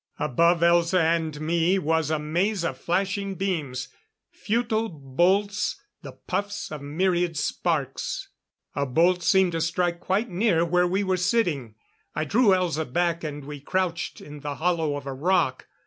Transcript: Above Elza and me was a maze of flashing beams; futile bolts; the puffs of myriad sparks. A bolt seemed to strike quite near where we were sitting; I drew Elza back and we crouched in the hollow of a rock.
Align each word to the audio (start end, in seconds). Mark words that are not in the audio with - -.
Above 0.17 0.61
Elza 0.61 0.99
and 0.99 1.39
me 1.39 1.77
was 1.77 2.09
a 2.09 2.17
maze 2.17 2.63
of 2.63 2.75
flashing 2.75 3.35
beams; 3.35 3.87
futile 4.31 4.89
bolts; 4.89 5.79
the 6.01 6.11
puffs 6.13 6.71
of 6.71 6.81
myriad 6.81 7.37
sparks. 7.37 8.27
A 8.75 8.87
bolt 8.87 9.21
seemed 9.21 9.51
to 9.51 9.61
strike 9.61 9.99
quite 9.99 10.27
near 10.27 10.65
where 10.65 10.87
we 10.87 11.03
were 11.03 11.17
sitting; 11.17 11.75
I 12.15 12.25
drew 12.25 12.47
Elza 12.47 12.91
back 12.91 13.23
and 13.23 13.45
we 13.45 13.59
crouched 13.59 14.21
in 14.21 14.39
the 14.39 14.55
hollow 14.55 14.95
of 14.95 15.05
a 15.05 15.13
rock. 15.13 15.67